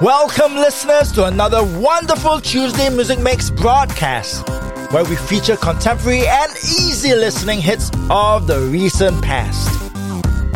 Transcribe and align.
Welcome, 0.00 0.56
listeners, 0.56 1.12
to 1.12 1.26
another 1.26 1.62
wonderful 1.62 2.40
Tuesday 2.40 2.88
Music 2.88 3.20
Mix 3.20 3.48
broadcast, 3.48 4.44
where 4.92 5.04
we 5.04 5.14
feature 5.14 5.56
contemporary 5.56 6.26
and 6.26 6.50
easy 6.80 7.14
listening 7.14 7.60
hits 7.60 7.92
of 8.10 8.48
the 8.48 8.60
recent 8.60 9.22
past. 9.22 9.92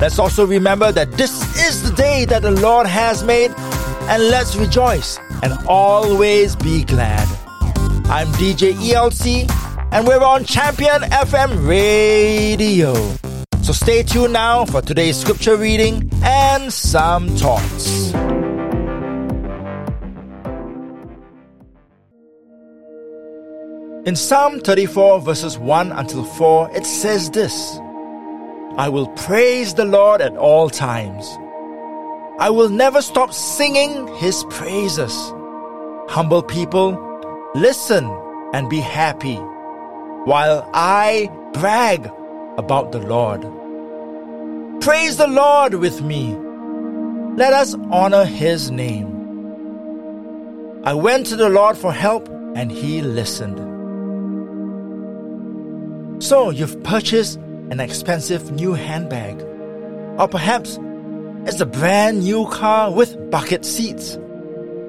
Let's 0.01 0.19
also 0.19 0.45
remember 0.45 0.91
that 0.91 1.13
this 1.13 1.41
is 1.57 1.89
the 1.89 1.95
day 1.95 2.25
that 2.25 2.43
the 2.43 2.51
Lord 2.51 2.89
has 2.89 3.23
made, 3.23 3.53
and 4.09 4.25
let's 4.25 4.57
rejoice 4.57 5.19
and 5.45 5.57
always 5.69 6.57
be 6.57 6.83
glad. 6.83 7.29
I'm 8.07 8.27
DJ 8.33 8.73
ELC, 8.73 9.49
and 9.93 10.05
we're 10.05 10.19
on 10.25 10.47
Champion 10.47 11.03
FM 11.03 11.65
Radio. 11.65 12.93
So 13.63 13.73
stay 13.73 14.03
tuned 14.03 14.33
now 14.33 14.65
for 14.65 14.83
today's 14.83 15.17
scripture 15.17 15.57
reading 15.57 16.11
and 16.25 16.73
some 16.73 17.29
thoughts. 17.37 18.13
In 24.09 24.17
Psalm 24.17 24.61
34, 24.61 25.21
verses 25.21 25.59
1 25.59 25.93
until 25.93 26.25
4, 26.25 26.71
it 26.75 26.87
says 26.87 27.29
this 27.33 27.79
I 28.79 28.89
will 28.89 29.09
praise 29.09 29.75
the 29.75 29.85
Lord 29.85 30.23
at 30.23 30.35
all 30.35 30.71
times. 30.71 31.29
I 32.39 32.49
will 32.49 32.71
never 32.71 33.03
stop 33.03 33.35
singing 33.35 34.07
his 34.17 34.45
praises. 34.45 35.13
Humble 36.09 36.43
people, 36.43 36.97
listen 37.55 38.07
and 38.55 38.71
be 38.71 38.81
happy 38.81 39.37
while 40.25 40.67
I 40.73 41.29
brag 41.53 42.11
about 42.57 42.93
the 42.93 43.01
Lord. 43.01 43.43
Praise 44.81 45.19
the 45.19 45.29
Lord 45.29 45.75
with 45.75 46.01
me. 46.01 46.35
Let 47.37 47.53
us 47.53 47.75
honor 47.91 48.25
his 48.25 48.71
name. 48.71 49.09
I 50.85 50.95
went 50.95 51.27
to 51.27 51.37
the 51.37 51.51
Lord 51.51 51.77
for 51.77 51.93
help 51.93 52.27
and 52.57 52.73
he 52.73 53.03
listened. 53.03 53.68
So 56.21 56.51
you've 56.51 56.83
purchased 56.83 57.37
an 57.71 57.79
expensive 57.79 58.51
new 58.51 58.73
handbag. 58.73 59.41
Or 60.19 60.27
perhaps 60.27 60.77
it's 61.47 61.61
a 61.61 61.67
brand 61.67 62.21
new 62.21 62.49
car 62.49 62.93
with 62.93 63.31
bucket 63.31 63.65
seats. 63.65 64.17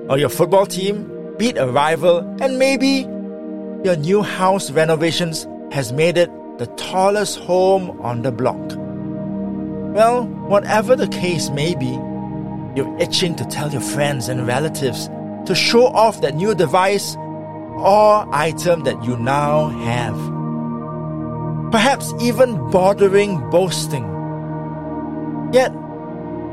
Or 0.10 0.18
your 0.18 0.30
football 0.30 0.66
team 0.66 1.36
beat 1.38 1.56
a 1.58 1.68
rival 1.68 2.20
and 2.42 2.58
maybe 2.58 3.08
your 3.84 3.96
new 3.96 4.24
house 4.24 4.72
renovations 4.72 5.48
has 5.72 5.94
made 5.94 6.18
it 6.18 6.32
the 6.58 6.66
tallest 6.78 7.38
home 7.38 7.92
on 8.02 8.24
the 8.24 8.32
block. 8.32 8.58
Well, 9.96 10.26
whatever 10.26 10.96
the 10.96 11.08
case 11.10 11.52
may 11.52 11.76
be, 11.76 11.92
you're 12.76 12.98
itching 13.00 13.36
to 13.36 13.46
tell 13.46 13.72
your 13.72 13.82
friends 13.82 14.30
and 14.30 14.48
relatives 14.48 15.08
to 15.46 15.54
show 15.54 15.86
off 15.86 16.22
that 16.22 16.36
new 16.36 16.56
device 16.56 17.16
or 17.78 18.28
item 18.34 18.84
that 18.84 19.04
you 19.04 19.16
now 19.16 19.68
have 19.70 20.39
perhaps 21.72 22.14
even 22.22 22.56
bordering 22.72 23.40
boasting. 23.50 24.04
Yet, 25.54 25.70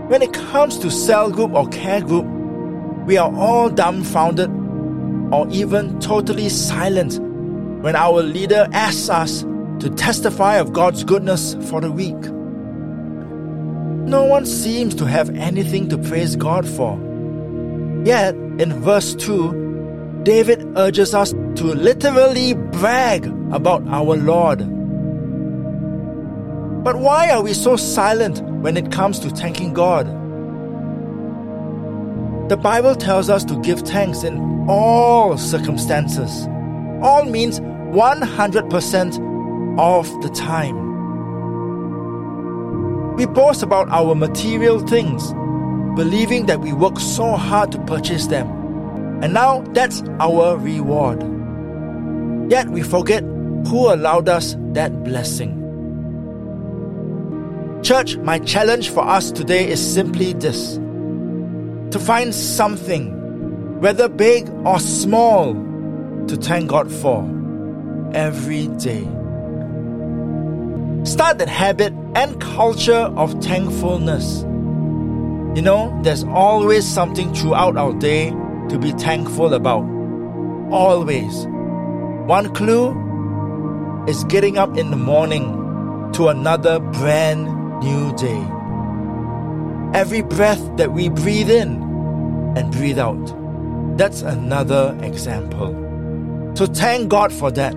when 0.08 0.22
it 0.22 0.32
comes 0.32 0.78
to 0.78 0.90
cell 0.90 1.30
group 1.30 1.52
or 1.52 1.66
care 1.68 2.00
group, 2.00 2.26
we 3.06 3.16
are 3.16 3.34
all 3.34 3.68
dumbfounded 3.70 4.50
or 5.32 5.48
even 5.50 5.98
totally 6.00 6.48
silent 6.48 7.18
when 7.82 7.96
our 7.96 8.22
leader 8.22 8.68
asks 8.72 9.08
us 9.08 9.42
to 9.80 9.90
testify 9.96 10.56
of 10.56 10.72
God's 10.72 11.04
goodness 11.04 11.54
for 11.68 11.80
the 11.80 11.92
week. 11.92 12.16
No 14.08 14.24
one 14.24 14.46
seems 14.46 14.94
to 14.96 15.04
have 15.04 15.30
anything 15.30 15.88
to 15.88 15.98
praise 15.98 16.36
God 16.36 16.66
for. 16.66 16.96
Yet, 18.04 18.34
in 18.34 18.72
verse 18.80 19.14
2, 19.16 20.22
David 20.22 20.64
urges 20.76 21.14
us 21.14 21.32
to 21.32 21.64
literally 21.64 22.54
brag 22.54 23.26
about 23.52 23.86
our 23.88 24.16
Lord. 24.16 24.75
But 26.86 27.00
why 27.00 27.30
are 27.30 27.42
we 27.42 27.52
so 27.52 27.74
silent 27.74 28.40
when 28.62 28.76
it 28.76 28.92
comes 28.92 29.18
to 29.18 29.30
thanking 29.30 29.72
God? 29.72 30.06
The 32.48 32.56
Bible 32.56 32.94
tells 32.94 33.28
us 33.28 33.44
to 33.46 33.60
give 33.60 33.80
thanks 33.80 34.22
in 34.22 34.68
all 34.68 35.36
circumstances. 35.36 36.46
All 37.02 37.24
means 37.24 37.58
100% 37.58 39.78
of 39.80 40.22
the 40.22 40.28
time. 40.28 40.76
We 43.16 43.26
boast 43.26 43.64
about 43.64 43.88
our 43.88 44.14
material 44.14 44.78
things, 44.78 45.32
believing 45.96 46.46
that 46.46 46.60
we 46.60 46.72
work 46.72 47.00
so 47.00 47.32
hard 47.32 47.72
to 47.72 47.80
purchase 47.80 48.28
them. 48.28 48.46
And 49.24 49.34
now 49.34 49.62
that's 49.72 50.04
our 50.20 50.56
reward. 50.56 51.20
Yet 52.48 52.68
we 52.68 52.82
forget 52.82 53.24
who 53.24 53.92
allowed 53.92 54.28
us 54.28 54.54
that 54.74 55.02
blessing. 55.02 55.65
Church, 57.86 58.16
my 58.16 58.40
challenge 58.40 58.90
for 58.90 59.06
us 59.06 59.30
today 59.30 59.70
is 59.70 59.78
simply 59.94 60.32
this 60.32 60.74
to 60.74 62.00
find 62.00 62.34
something, 62.34 63.80
whether 63.80 64.08
big 64.08 64.48
or 64.64 64.80
small, 64.80 65.54
to 66.26 66.34
thank 66.34 66.68
God 66.68 66.90
for 66.90 67.22
every 68.12 68.66
day. 68.66 69.04
Start 71.04 71.38
that 71.38 71.48
habit 71.48 71.92
and 72.16 72.40
culture 72.40 72.92
of 73.14 73.40
thankfulness. 73.40 74.40
You 75.56 75.62
know, 75.62 75.96
there's 76.02 76.24
always 76.24 76.84
something 76.84 77.32
throughout 77.34 77.76
our 77.76 77.92
day 78.00 78.30
to 78.68 78.80
be 78.80 78.90
thankful 78.90 79.54
about. 79.54 79.84
Always. 80.72 81.46
One 82.26 82.52
clue 82.52 84.06
is 84.08 84.24
getting 84.24 84.58
up 84.58 84.76
in 84.76 84.90
the 84.90 84.96
morning 84.96 86.10
to 86.14 86.26
another 86.26 86.80
brand 86.80 87.56
new 87.86 88.12
day. 88.16 88.42
Every 89.98 90.22
breath 90.22 90.76
that 90.76 90.92
we 90.92 91.08
breathe 91.08 91.50
in 91.50 91.70
and 92.56 92.72
breathe 92.72 92.98
out, 92.98 93.24
that's 93.96 94.22
another 94.22 94.98
example. 95.02 95.70
So 96.56 96.66
thank 96.66 97.08
God 97.08 97.32
for 97.32 97.50
that. 97.52 97.74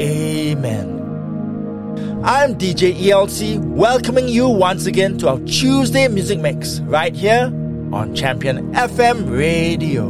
Amen. 0.00 0.98
I'm 2.22 2.54
DJ 2.56 2.94
ELC, 2.94 3.58
welcoming 3.58 4.28
you 4.28 4.46
once 4.48 4.84
again 4.84 5.16
to 5.18 5.28
our 5.30 5.38
Tuesday 5.40 6.06
Music 6.08 6.38
Mix 6.38 6.80
right 6.80 7.14
here 7.14 7.46
on 7.92 8.14
Champion 8.14 8.72
FM 8.74 9.36
Radio. 9.36 10.08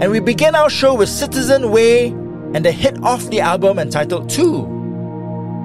And 0.00 0.10
we 0.10 0.18
begin 0.18 0.56
our 0.56 0.68
show 0.68 0.94
with 0.94 1.08
Citizen 1.08 1.70
Way 1.70 2.08
and 2.08 2.64
the 2.64 2.72
hit 2.72 3.00
off 3.02 3.30
the 3.30 3.40
album 3.40 3.78
entitled 3.78 4.28
2 4.28 4.75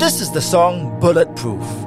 this 0.02 0.20
is 0.20 0.32
the 0.32 0.42
song 0.42 1.00
Bulletproof. 1.00 1.81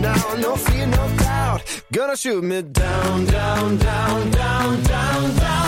now, 0.00 0.34
no 0.38 0.56
fear, 0.56 0.86
no 0.86 1.08
doubt. 1.16 1.62
Gonna 1.92 2.16
shoot 2.16 2.42
me 2.42 2.62
down, 2.62 3.24
down, 3.26 3.76
down, 3.78 4.30
down, 4.30 4.82
down, 4.82 5.36
down. 5.36 5.67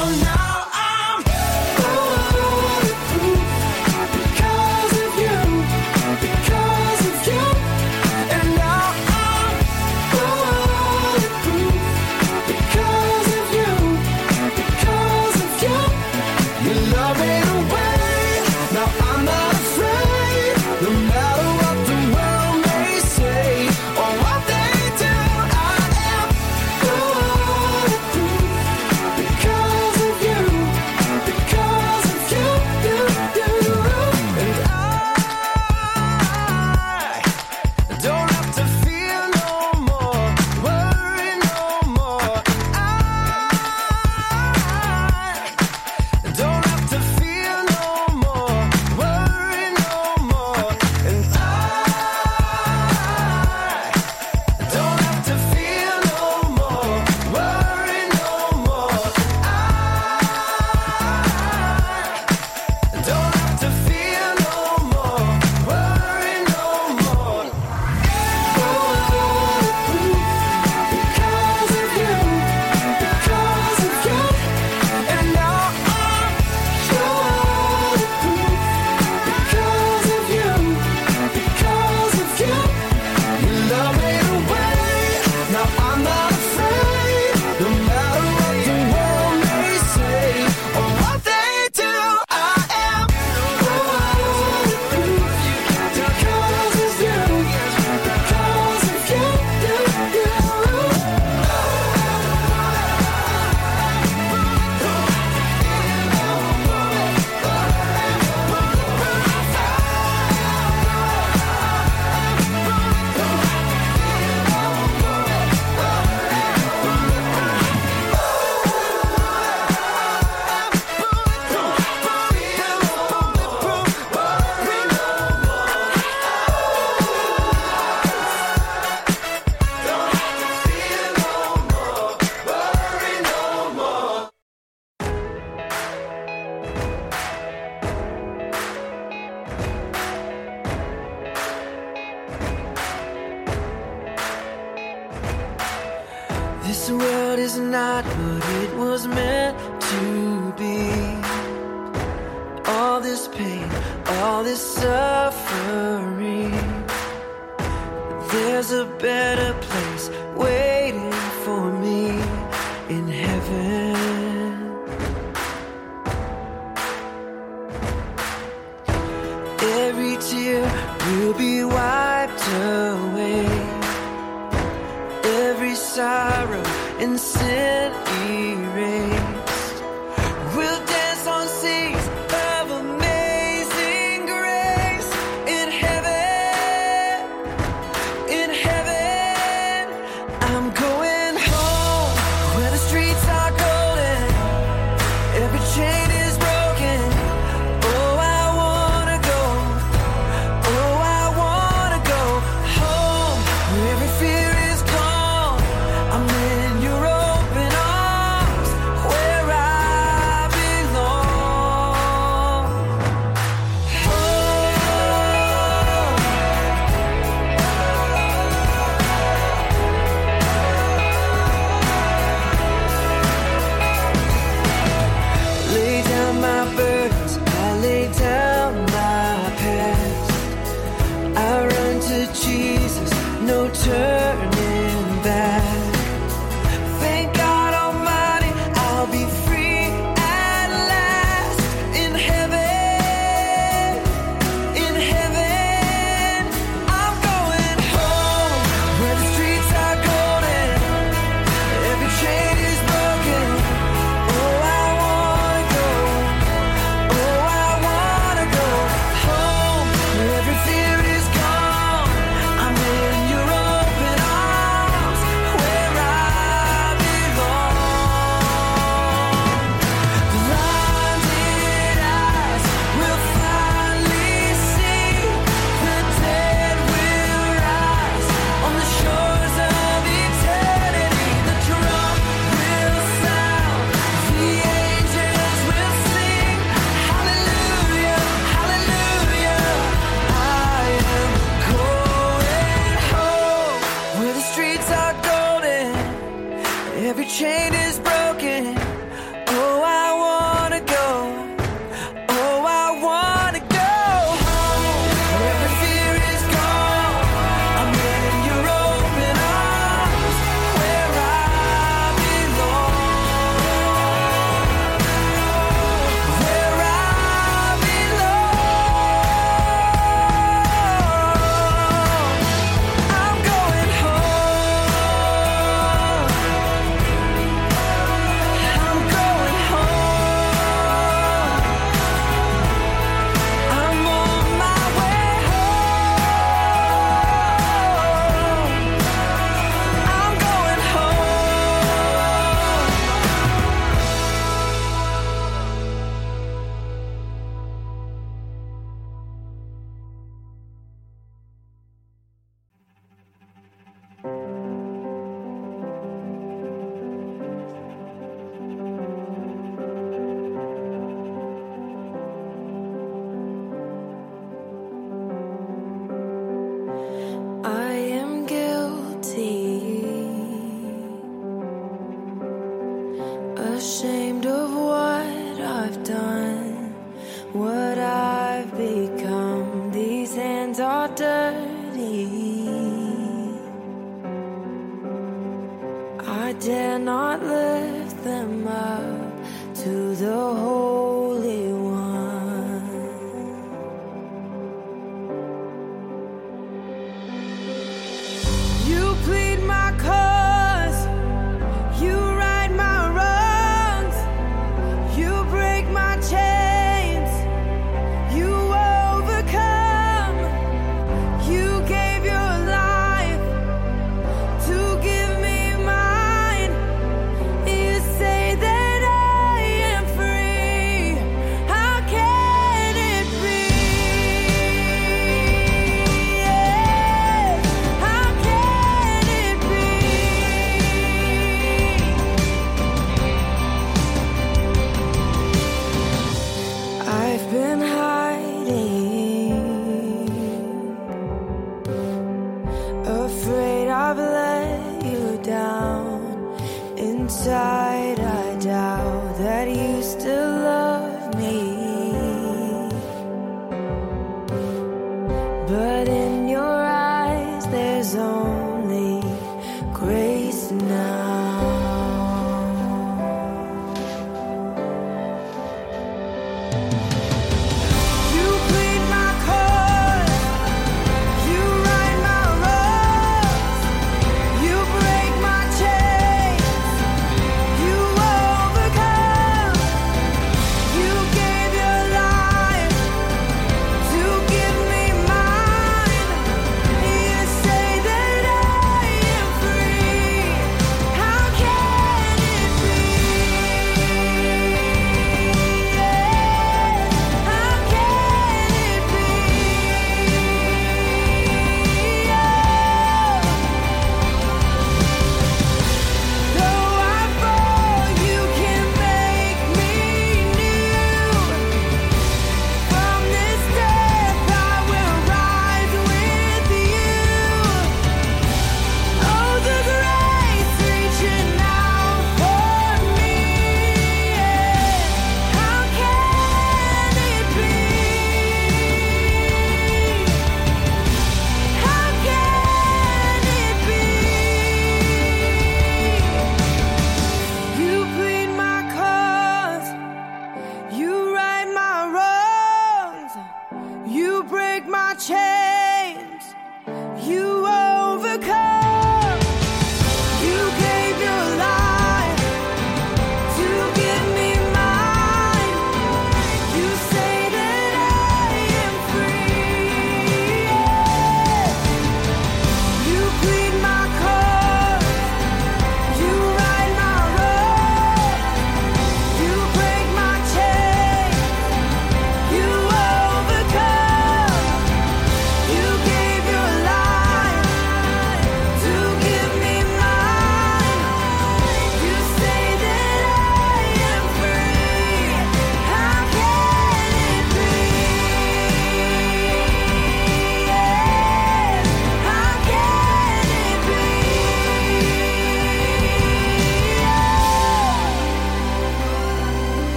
break 544.42 544.86
my 544.86 545.14
chain. 545.14 545.69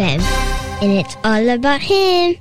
FM, 0.00 0.20
and 0.82 0.92
it's 0.92 1.16
all 1.24 1.48
about 1.50 1.80
him. 1.82 2.36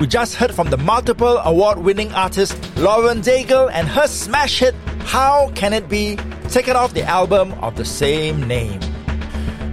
We 0.00 0.06
just 0.06 0.34
heard 0.34 0.54
from 0.54 0.70
the 0.70 0.78
multiple 0.78 1.38
award 1.44 1.78
winning 1.78 2.10
artist 2.12 2.56
Lauren 2.76 3.20
Daigle 3.20 3.70
and 3.72 3.86
her 3.86 4.06
smash 4.06 4.60
hit 4.60 4.74
How 5.00 5.50
Can 5.54 5.74
It 5.74 5.88
Be, 5.88 6.16
taken 6.48 6.74
off 6.74 6.94
the 6.94 7.02
album 7.02 7.52
of 7.62 7.76
the 7.76 7.84
same 7.84 8.48
name. 8.48 8.80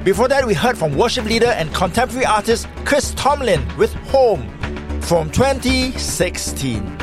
Before 0.03 0.27
that, 0.27 0.45
we 0.45 0.53
heard 0.53 0.77
from 0.77 0.97
worship 0.97 1.25
leader 1.25 1.47
and 1.47 1.73
contemporary 1.73 2.25
artist 2.25 2.67
Chris 2.83 3.13
Tomlin 3.15 3.65
with 3.77 3.93
Home 4.11 4.43
from 5.01 5.31
2016. 5.31 6.97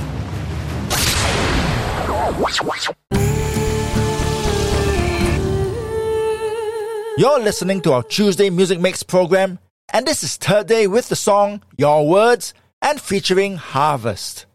You're 7.17 7.39
listening 7.39 7.81
to 7.83 7.93
our 7.93 8.03
Tuesday 8.03 8.51
Music 8.51 8.81
Mix 8.81 9.05
program, 9.05 9.61
and 9.93 10.05
this 10.05 10.25
is 10.25 10.37
third 10.37 10.67
day 10.67 10.89
with 10.89 11.09
the 11.09 11.17
song 11.17 11.63
Your 11.79 12.09
Words 12.09 12.53
and 12.83 13.01
featuring 13.01 13.57
Harvest. 13.57 14.47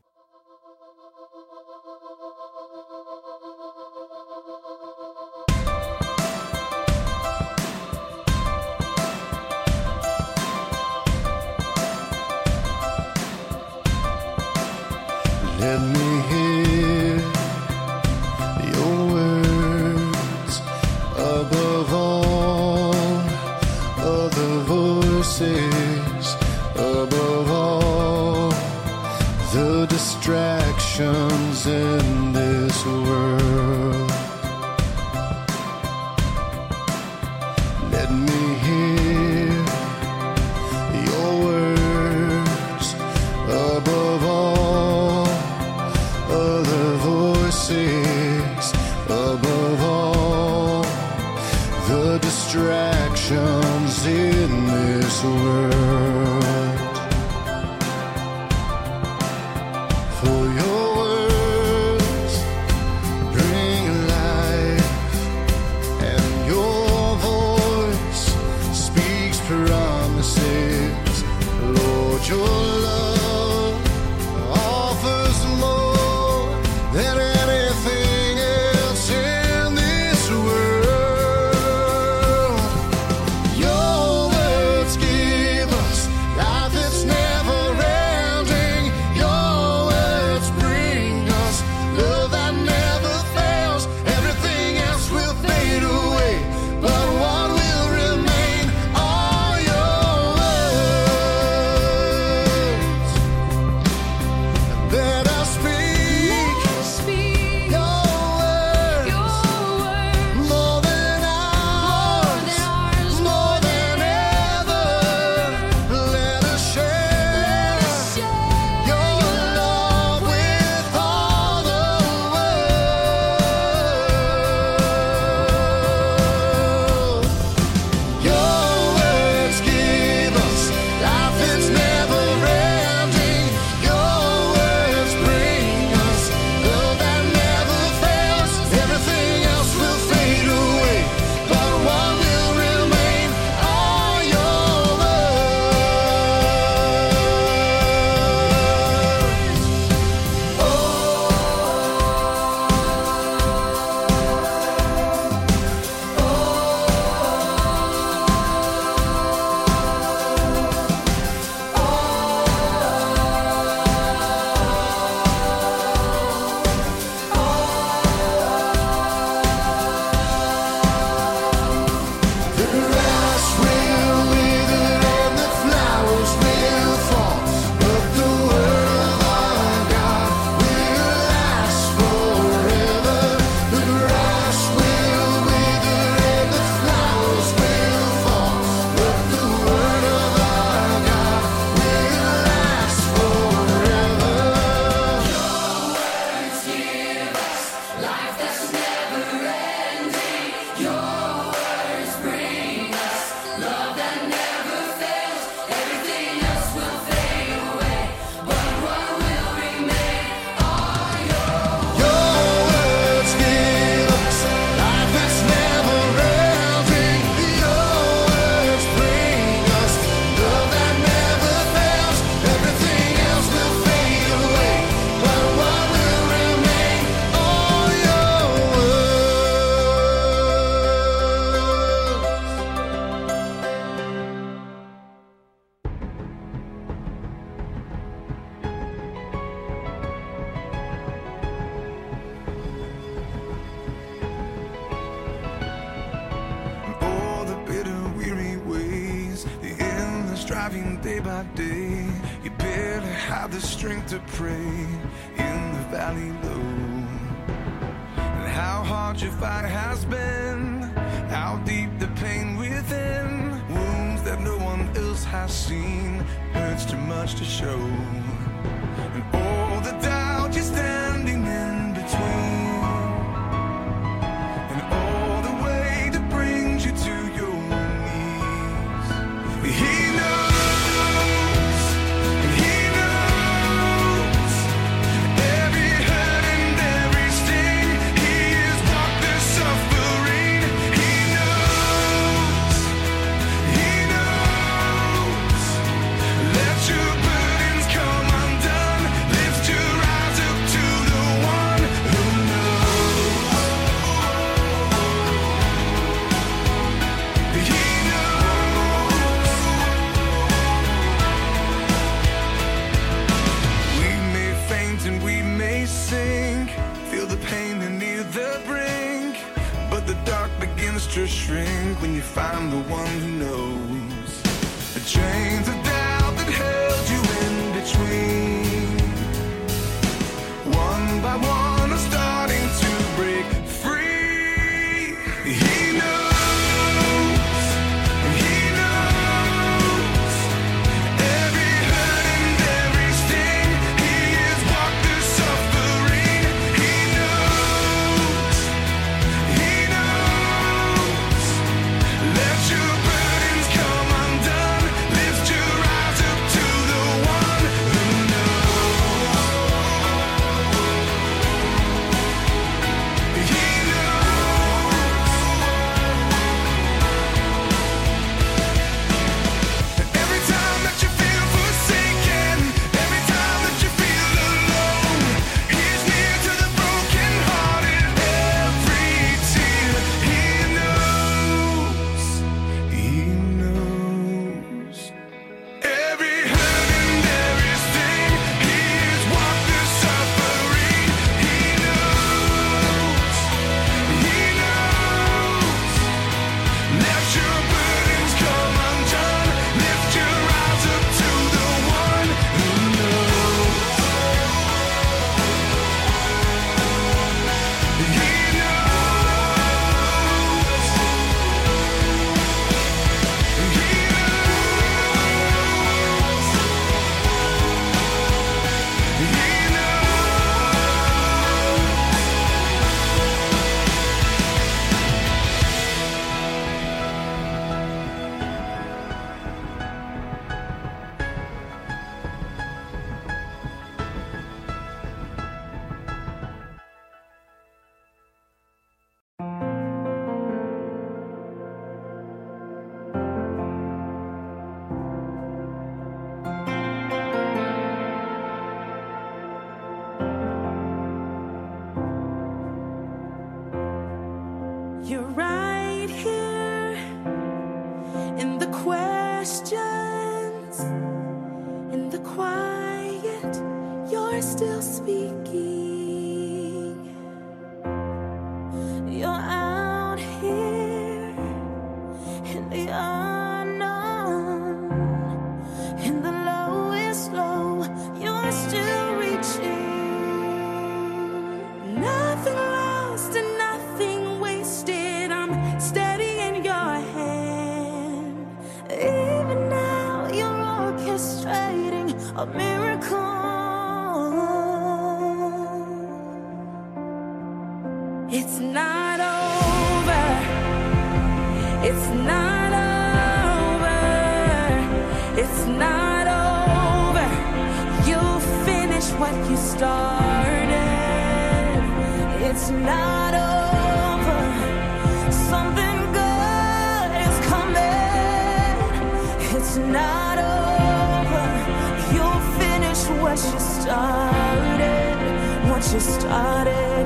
Started. 523.89 525.69
What 525.69 525.84
you 525.93 525.99
started 525.99 526.98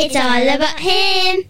it's 0.00 0.16
all 0.16 0.48
about 0.48 0.80
him. 0.80 1.44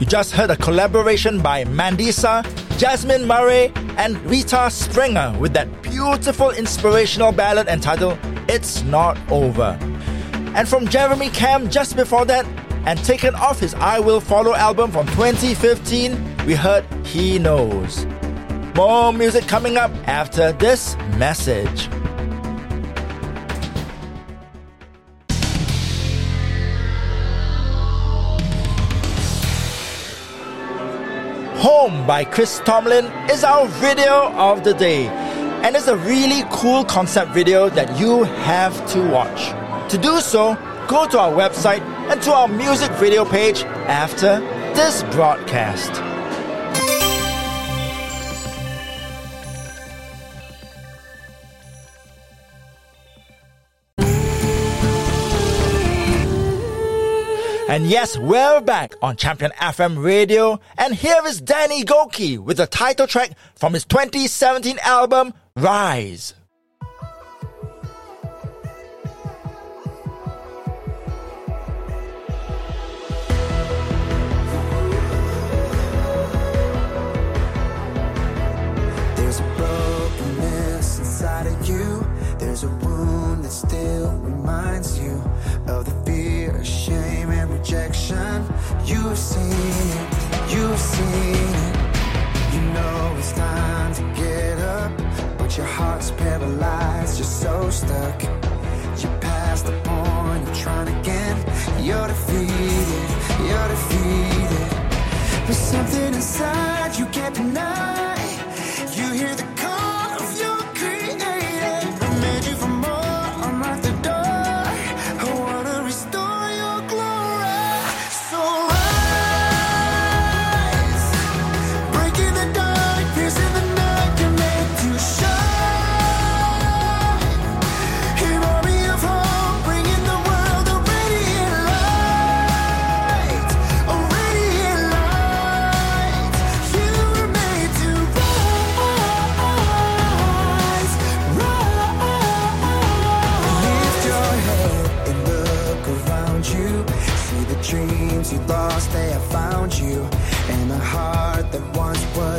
You 0.00 0.06
just 0.06 0.32
heard 0.32 0.50
a 0.50 0.56
collaboration 0.56 1.42
by 1.42 1.64
Mandisa, 1.64 2.42
Jasmine 2.78 3.26
Murray, 3.26 3.70
and 3.98 4.18
Rita 4.24 4.70
Springer 4.70 5.36
with 5.38 5.52
that 5.52 5.82
beautiful 5.82 6.50
inspirational 6.50 7.32
ballad 7.32 7.68
entitled 7.68 8.18
It's 8.48 8.82
Not 8.84 9.18
Over. 9.30 9.78
And 10.56 10.66
from 10.66 10.88
Jeremy 10.88 11.28
Camp 11.28 11.70
just 11.70 11.94
before 11.94 12.24
that, 12.24 12.46
and 12.86 12.98
taken 13.04 13.34
off 13.34 13.60
his 13.60 13.74
I 13.74 14.00
Will 14.00 14.20
Follow 14.20 14.54
album 14.54 14.90
from 14.90 15.06
2015, 15.08 16.46
we 16.46 16.54
heard 16.54 16.86
He 17.04 17.38
Knows. 17.38 18.06
More 18.74 19.12
music 19.12 19.46
coming 19.46 19.76
up 19.76 19.90
after 20.08 20.52
this 20.52 20.96
message. 21.18 21.90
Home 31.60 32.06
by 32.06 32.24
Chris 32.24 32.58
Tomlin 32.64 33.04
is 33.28 33.44
our 33.44 33.66
video 33.66 34.32
of 34.32 34.64
the 34.64 34.72
day. 34.72 35.08
And 35.62 35.76
it's 35.76 35.88
a 35.88 35.96
really 35.98 36.42
cool 36.50 36.86
concept 36.86 37.32
video 37.32 37.68
that 37.68 38.00
you 38.00 38.24
have 38.24 38.74
to 38.92 39.06
watch. 39.10 39.50
To 39.90 39.98
do 39.98 40.22
so, 40.22 40.54
go 40.88 41.06
to 41.06 41.18
our 41.18 41.30
website 41.30 41.82
and 42.10 42.22
to 42.22 42.32
our 42.32 42.48
music 42.48 42.90
video 42.92 43.26
page 43.26 43.64
after 43.64 44.40
this 44.74 45.02
broadcast. 45.12 46.09
And 57.70 57.86
yes, 57.86 58.18
we're 58.18 58.60
back 58.60 58.94
on 59.00 59.14
Champion 59.14 59.52
FM 59.52 60.02
Radio, 60.02 60.58
and 60.76 60.92
here 60.92 61.22
is 61.24 61.40
Danny 61.40 61.84
Gokey 61.84 62.36
with 62.36 62.56
the 62.56 62.66
title 62.66 63.06
track 63.06 63.30
from 63.54 63.74
his 63.74 63.84
2017 63.84 64.80
album, 64.82 65.32
Rise. 65.54 66.34
There's 79.14 79.38
a 79.38 79.54
brokenness 79.56 80.98
inside 80.98 81.46
of 81.46 81.68
you. 81.68 82.04
There's 82.40 82.64
a 82.64 82.68
wound 82.68 83.44
that 83.44 83.52
still 83.52 84.10
reminds 84.18 84.98
you 84.98 85.22
of 85.68 85.84
the 85.84 85.99
rejection. 87.60 88.46
You've 88.84 89.18
seen 89.18 89.52
it, 89.52 90.52
you've 90.52 90.78
seen 90.78 91.54
it. 91.64 91.76
You 92.54 92.60
know 92.72 93.14
it's 93.18 93.32
time 93.32 93.94
to 93.94 94.02
get 94.20 94.58
up, 94.58 94.92
but 95.38 95.56
your 95.56 95.66
heart's 95.66 96.10
paralyzed. 96.12 97.18
You're 97.18 97.26
so 97.26 97.70
stuck. 97.70 98.22
You're 98.22 99.18
past 99.20 99.66
the 99.66 99.72
point 99.84 100.48
of 100.48 100.58
trying 100.58 100.88
again. 101.00 101.36
You're 101.84 102.08
defeated, 102.08 103.08
you're 103.48 103.68
defeated. 103.74 104.68
But 105.46 105.54
something 105.54 106.14
inside 106.14 106.98
you 106.98 107.06
can't 107.06 107.34
deny. 107.34 108.16
You 108.96 109.06
hear 109.12 109.34
the 109.34 109.46
call 109.60 109.79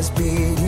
once 0.02 0.20
was 0.20 0.61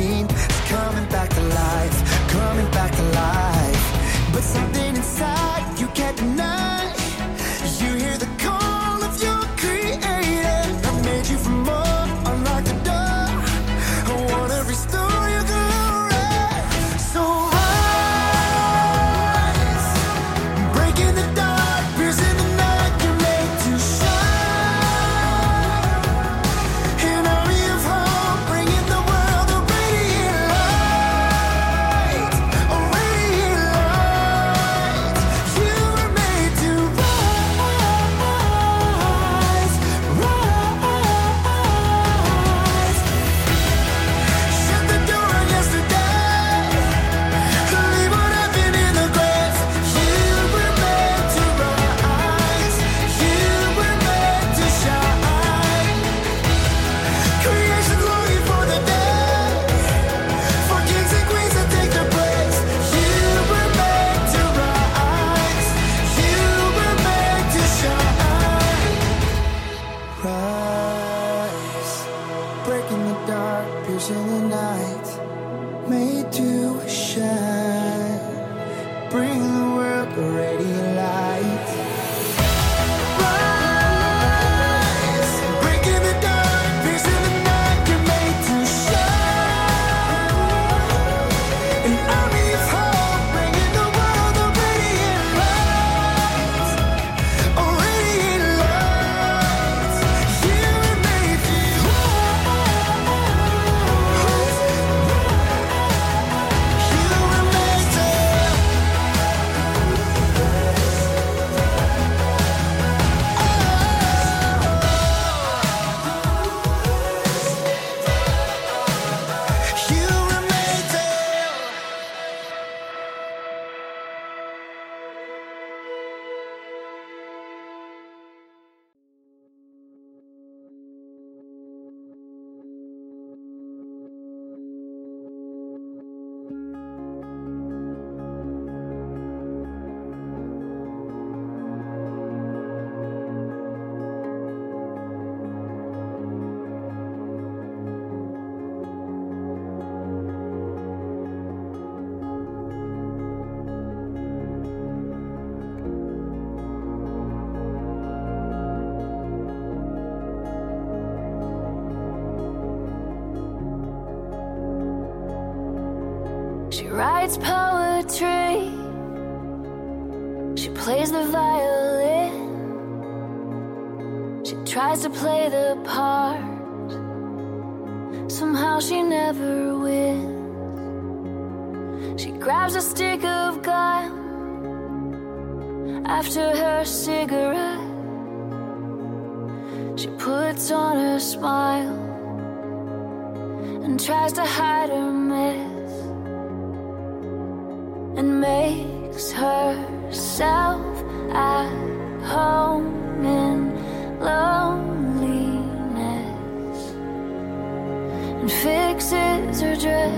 and 208.43 208.51
fixes 208.51 209.61
her 209.61 209.75
dress. 209.77 210.11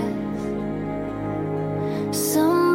Some 2.10 2.65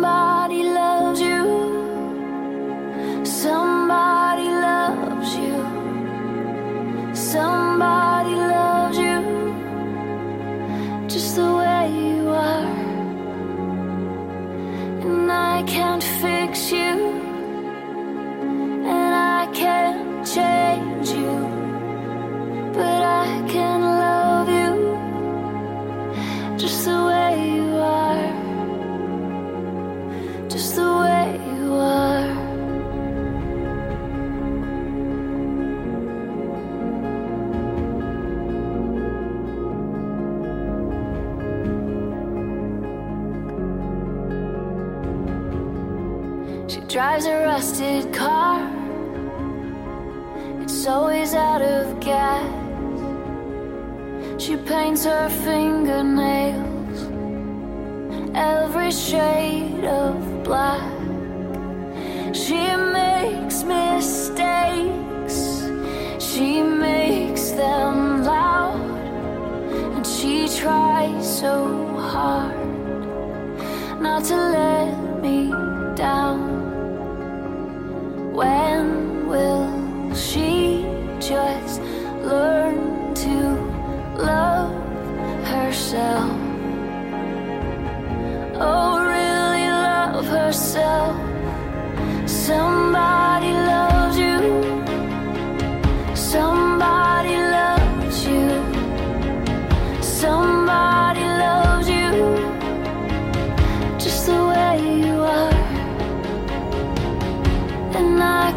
drives 47.11 47.25
a 47.25 47.43
rusted 47.43 48.13
car. 48.13 48.61
It's 50.61 50.87
always 50.87 51.33
out 51.33 51.61
of 51.61 51.99
gas. 51.99 52.47
She 54.41 54.55
paints 54.55 55.03
her 55.03 55.27
fingernails 55.43 56.99
every 58.33 58.91
shade 58.91 59.83
of 59.83 60.43
black. 60.45 60.89
She 62.33 62.61
makes 62.99 63.63
mistakes, 63.63 65.37
she 66.17 66.61
makes 66.61 67.51
them 67.51 68.23
loud, 68.23 68.79
and 69.95 70.07
she 70.07 70.47
tries 70.47 71.39
so 71.39 71.53
hard 71.97 72.55
not 73.99 74.23
to 74.25 74.35
let 74.35 75.21
me 75.21 75.51
down. 75.95 76.50
When 78.31 79.27
will 79.27 80.15
she 80.15 80.85
just 81.19 81.81
learn 82.23 83.13
to 83.13 83.37
love 84.15 84.73
herself? 85.43 86.31
Oh, 88.55 88.99
really 89.01 89.67
love 89.67 90.25
herself? 90.27 91.15
Somebody. 92.29 93.30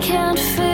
can't 0.04 0.38
feel 0.38 0.73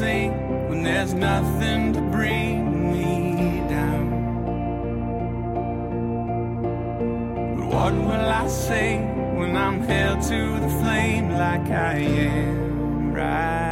when 0.00 0.84
there's 0.84 1.12
nothing 1.12 1.92
to 1.92 2.00
bring 2.00 2.92
me 2.92 3.68
down. 3.68 4.10
But 7.56 7.66
what 7.66 7.94
will 7.94 8.28
I 8.42 8.46
say 8.46 8.98
when 9.34 9.56
I'm 9.56 9.80
held 9.80 10.22
to 10.22 10.60
the 10.60 10.68
flame 10.80 11.30
like 11.30 11.68
I 11.70 11.96
am 11.98 13.12
right 13.12 13.67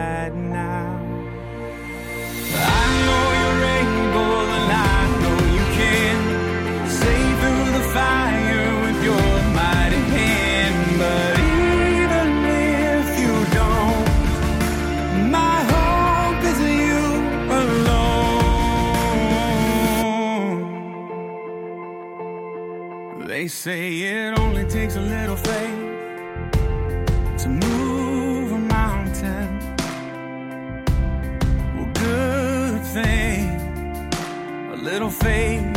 They 23.47 23.51
say 23.51 23.92
it 23.99 24.36
only 24.40 24.64
takes 24.64 24.97
a 24.97 25.01
little 25.01 25.36
faith 25.36 25.78
to 27.42 27.49
move 27.49 28.51
a 28.51 28.59
mountain. 28.59 29.61
Well, 31.76 31.90
good 31.94 32.82
thing. 32.86 34.11
A 34.72 34.76
little 34.82 35.11
faith 35.11 35.76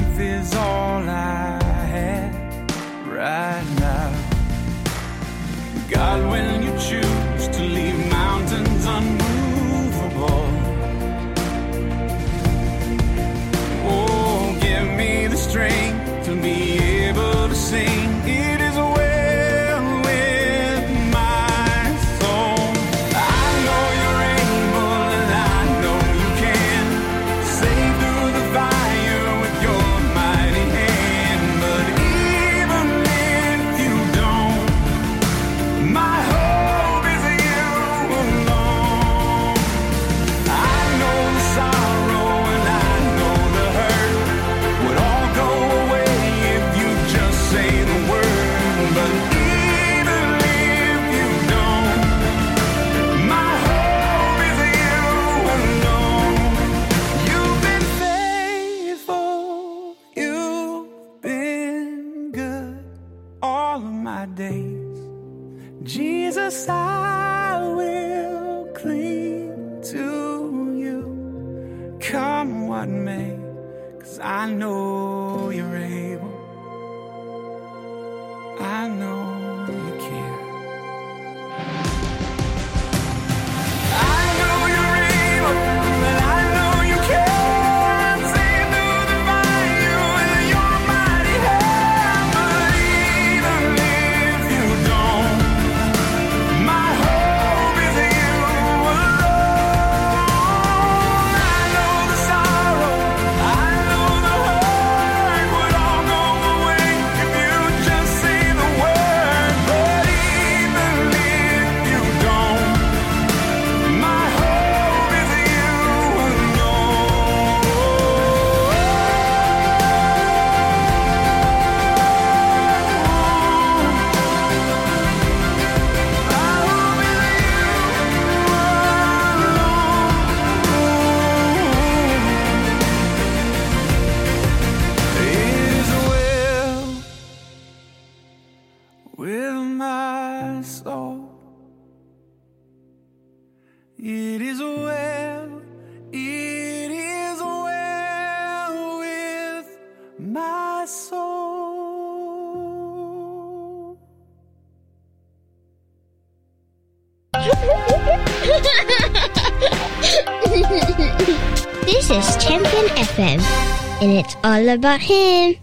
it's 164.30 164.38
all 164.44 164.70
about 164.70 165.02
him. 165.02 165.56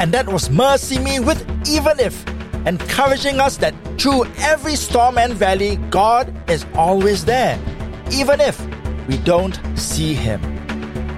And 0.00 0.12
that 0.12 0.26
was 0.28 0.48
MercyMe 0.48 1.24
with 1.24 1.40
Even 1.68 1.98
If, 2.00 2.26
encouraging 2.66 3.40
us 3.40 3.56
that 3.58 3.74
through 3.98 4.24
every 4.38 4.74
storm 4.74 5.18
and 5.18 5.32
valley, 5.32 5.76
God 5.90 6.32
is 6.50 6.66
always 6.74 7.24
there, 7.24 7.58
even 8.10 8.40
if 8.40 8.58
we 9.06 9.18
don't 9.18 9.58
see 9.76 10.14
Him. 10.14 10.40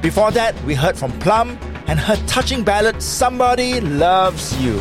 Before 0.01 0.31
that, 0.33 0.55
we 0.65 0.75
heard 0.75 0.97
from 0.97 1.13
Plumb 1.19 1.59
and 1.87 1.99
her 1.99 2.17
touching 2.27 2.63
ballad, 2.65 3.03
Somebody 3.03 3.81
Loves 3.81 4.57
You. 4.61 4.81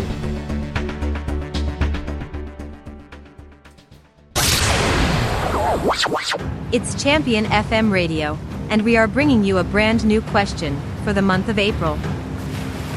It's 6.71 7.03
Champion 7.03 7.45
FM 7.45 7.91
Radio, 7.91 8.37
and 8.69 8.83
we 8.83 8.95
are 8.95 9.07
bringing 9.07 9.43
you 9.43 9.57
a 9.57 9.63
brand 9.63 10.05
new 10.05 10.21
question 10.21 10.79
for 11.03 11.13
the 11.13 11.21
month 11.21 11.49
of 11.49 11.59
April. 11.59 11.99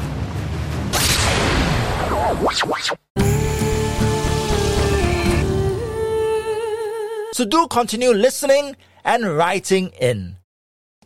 So 7.36 7.44
do 7.44 7.68
continue 7.68 8.12
listening 8.14 8.76
and 9.04 9.36
writing 9.36 9.88
in. 10.00 10.38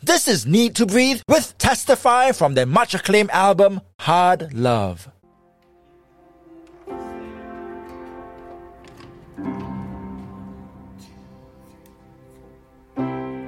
This 0.00 0.28
is 0.28 0.46
NEEDTOBREATHE 0.46 1.24
with 1.26 1.58
Testify 1.58 2.30
from 2.30 2.54
their 2.54 2.66
much 2.66 2.94
acclaimed 2.94 3.30
album 3.32 3.80
Hard 3.98 4.54
Love. 4.54 5.08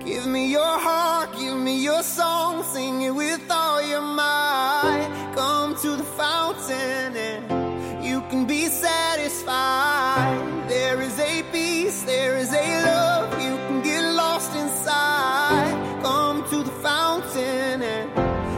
Give 0.05 0.27
me 0.27 0.51
your 0.51 0.77
heart, 0.81 1.39
give 1.39 1.57
me 1.57 1.85
your 1.85 2.03
song, 2.03 2.65
sing 2.65 3.03
it 3.03 3.15
with 3.15 3.49
all 3.49 3.81
your 3.81 4.03
might. 4.03 5.33
Come 5.37 5.77
to 5.77 5.95
the 5.95 6.03
fountain 6.03 7.17
and 7.17 8.05
you 8.05 8.23
can 8.23 8.45
be 8.45 8.67
satisfied. 8.67 10.62
There 10.75 11.03
is 11.03 11.19
a 11.19 11.43
peace, 11.53 12.01
there 12.03 12.39
is 12.39 12.51
a 12.51 12.67
love 12.87 13.31
you 13.43 13.57
can 13.67 13.83
get 13.83 14.03
lost 14.15 14.57
inside. 14.57 15.75
Come 16.03 16.49
to 16.49 16.63
the 16.63 16.77
fountain 16.89 17.83
and 17.83 18.09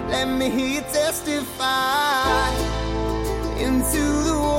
let 0.08 0.28
me 0.28 0.48
hear 0.48 0.68
you 0.76 0.80
testify 1.00 2.50
into 3.58 4.04
the 4.28 4.53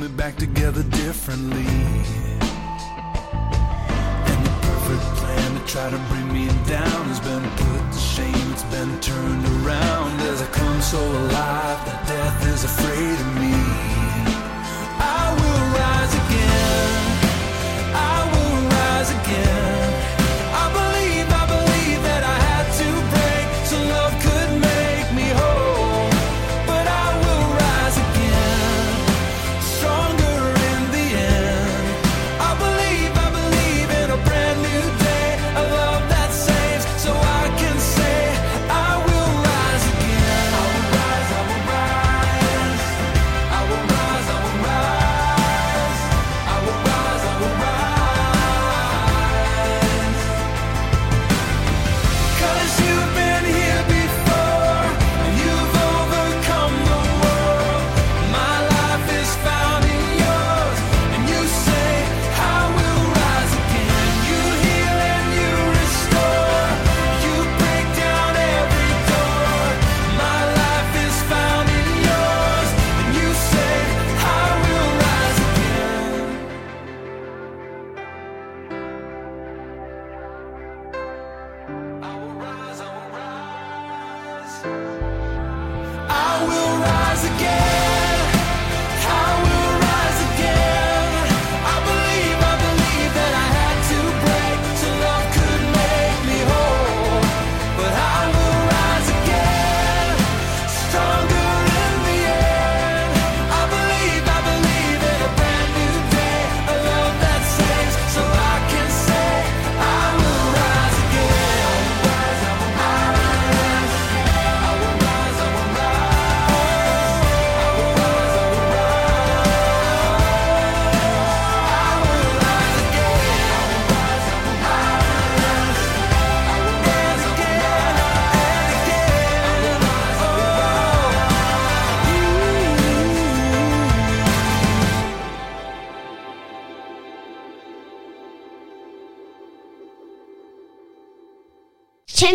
me 0.00 0.08
back 0.08 0.36
together 0.36 0.82
differently. 0.84 1.66
And 4.30 4.46
the 4.46 4.54
perfect 4.62 5.02
plan 5.18 5.60
to 5.60 5.66
try 5.66 5.90
to 5.90 5.98
bring 6.08 6.32
me 6.32 6.46
down 6.66 7.04
has 7.08 7.20
been 7.20 7.42
put 7.42 7.92
to 7.92 7.98
shame, 7.98 8.52
it's 8.52 8.62
been 8.64 8.98
turned 9.00 9.44
around 9.66 10.20
as 10.22 10.40
I 10.40 10.46
come 10.46 10.80
so 10.80 10.98
alive 10.98 11.84
that 11.86 12.06
death 12.06 12.46
is 12.46 12.64
afraid 12.64 13.20
of 13.20 13.40
me. 13.40 13.99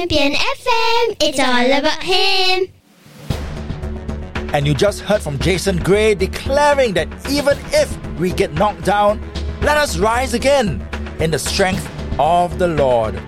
Champion 0.07 0.33
FM, 0.33 1.17
it's 1.19 1.39
all 1.39 1.79
about 1.79 2.03
him. 2.03 2.67
And 4.53 4.67
you 4.67 4.75
just 4.75 5.01
heard 5.01 5.19
from 5.19 5.39
Jason 5.39 5.77
Gray 5.77 6.13
declaring 6.13 6.93
that 6.93 7.07
even 7.27 7.57
if 7.73 7.97
we 8.19 8.31
get 8.31 8.53
knocked 8.53 8.83
down, 8.83 9.19
let 9.61 9.77
us 9.77 9.97
rise 9.97 10.35
again 10.35 10.87
in 11.19 11.31
the 11.31 11.39
strength 11.39 11.89
of 12.19 12.59
the 12.59 12.67
Lord. 12.67 13.19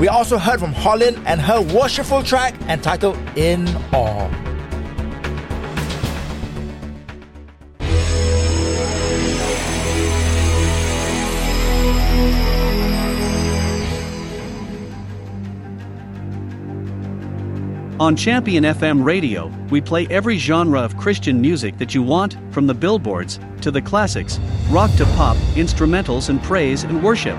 We 0.00 0.08
also 0.08 0.36
heard 0.36 0.58
from 0.58 0.74
Hollyn 0.74 1.22
and 1.26 1.40
her 1.40 1.60
worshipful 1.60 2.24
track 2.24 2.60
entitled 2.62 3.16
In 3.36 3.68
Awe. 3.92 4.43
On 18.00 18.16
Champion 18.16 18.64
FM 18.64 19.04
radio, 19.04 19.46
we 19.70 19.80
play 19.80 20.08
every 20.10 20.36
genre 20.36 20.80
of 20.80 20.96
Christian 20.96 21.40
music 21.40 21.78
that 21.78 21.94
you 21.94 22.02
want, 22.02 22.36
from 22.50 22.66
the 22.66 22.74
billboards 22.74 23.38
to 23.60 23.70
the 23.70 23.80
classics, 23.80 24.40
rock 24.68 24.90
to 24.96 25.04
pop, 25.14 25.36
instrumentals, 25.54 26.28
and 26.28 26.42
praise 26.42 26.82
and 26.82 27.00
worship. 27.00 27.38